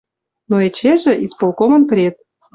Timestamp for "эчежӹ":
0.67-1.13